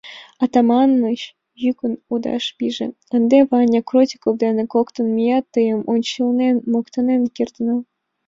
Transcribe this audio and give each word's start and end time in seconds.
Атаманыч 0.43 1.21
йӱкын 1.63 1.93
лудаш 2.07 2.45
пиже: 2.57 2.87
«Ынде 3.15 3.37
Ваня 3.49 3.81
Крутиков 3.89 4.35
дене 4.43 4.63
коктын 4.73 5.07
меат 5.15 5.45
тыйын 5.53 5.79
ончылнет 5.93 6.57
моктанен 6.71 7.21
кертына. 7.35 7.75